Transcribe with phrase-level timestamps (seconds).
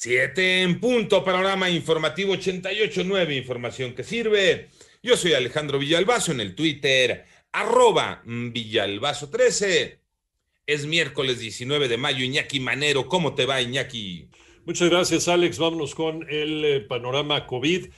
[0.00, 4.68] Siete en punto, panorama informativo 88.9, información que sirve.
[5.02, 9.98] Yo soy Alejandro Villalbazo en el Twitter, arroba Villalbazo13.
[10.68, 13.08] Es miércoles 19 de mayo, Iñaki Manero.
[13.08, 14.28] ¿Cómo te va, Iñaki?
[14.64, 15.58] Muchas gracias, Alex.
[15.58, 17.88] Vámonos con el eh, panorama COVID.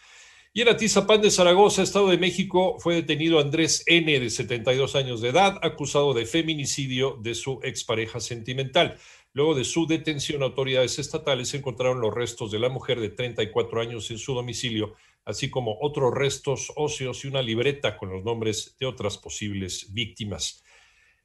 [0.53, 5.23] Y en Atizapán de Zaragoza, Estado de México, fue detenido Andrés N., de 72 años
[5.23, 8.99] de edad, acusado de feminicidio de su expareja sentimental.
[9.33, 14.11] Luego de su detención, autoridades estatales encontraron los restos de la mujer de 34 años
[14.11, 18.87] en su domicilio así como otros restos óseos y una libreta con los nombres de
[18.87, 20.63] otras posibles víctimas.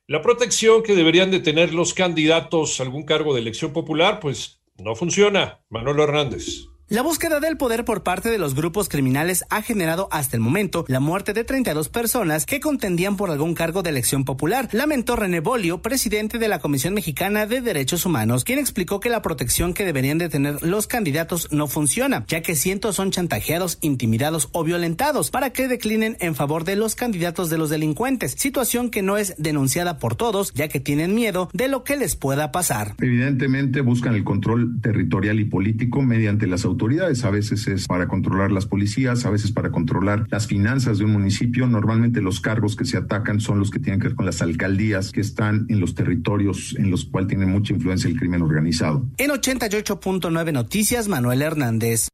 [0.08, 4.62] La protección que deberían de tener los candidatos a algún cargo de elección popular, pues
[4.78, 5.60] no funciona.
[5.70, 6.66] Manuel Hernández.
[6.92, 10.86] La búsqueda del poder por parte de los grupos criminales ha generado hasta el momento
[10.88, 15.40] la muerte de 32 personas que contendían por algún cargo de elección popular, lamentó René
[15.40, 19.86] Bolio, presidente de la Comisión Mexicana de Derechos Humanos, quien explicó que la protección que
[19.86, 25.30] deberían de tener los candidatos no funciona, ya que cientos son chantajeados, intimidados o violentados
[25.30, 29.36] para que declinen en favor de los candidatos de los delincuentes, situación que no es
[29.38, 32.96] denunciada por todos, ya que tienen miedo de lo que les pueda pasar.
[33.00, 37.26] Evidentemente buscan el control territorial y político mediante las autoridades autoridades.
[37.26, 41.12] A veces es para controlar las policías, a veces para controlar las finanzas de un
[41.12, 41.68] municipio.
[41.68, 45.12] Normalmente los cargos que se atacan son los que tienen que ver con las alcaldías
[45.12, 49.06] que están en los territorios en los cuales tiene mucha influencia el crimen organizado.
[49.18, 52.08] En 88.9 Noticias, Manuel Hernández.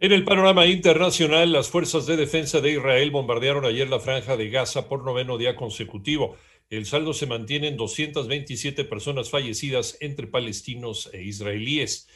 [0.00, 4.48] En el panorama internacional, las fuerzas de defensa de Israel bombardearon ayer la franja de
[4.48, 6.36] Gaza por noveno día consecutivo.
[6.70, 12.08] El saldo se mantiene en 227 personas fallecidas entre palestinos e israelíes.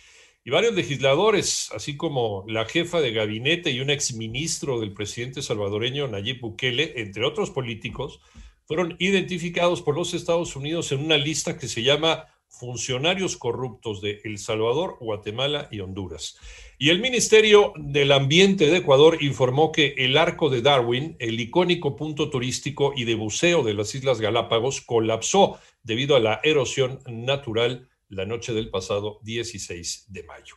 [0.47, 6.07] Y varios legisladores, así como la jefa de gabinete y un exministro del presidente salvadoreño
[6.07, 8.21] Nayib Bukele, entre otros políticos,
[8.65, 14.21] fueron identificados por los Estados Unidos en una lista que se llama funcionarios corruptos de
[14.23, 16.39] El Salvador, Guatemala y Honduras.
[16.79, 21.97] Y el Ministerio del Ambiente de Ecuador informó que el Arco de Darwin, el icónico
[21.97, 27.89] punto turístico y de buceo de las Islas Galápagos, colapsó debido a la erosión natural
[28.09, 30.57] la noche del pasado 16 de mayo.